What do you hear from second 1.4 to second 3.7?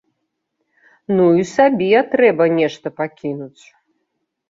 і сабе трэба нешта пакінуць.